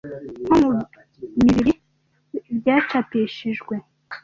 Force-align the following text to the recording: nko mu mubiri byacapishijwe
nko 0.45 0.55
mu 0.61 0.71
mubiri 1.43 1.73
byacapishijwe 2.57 3.75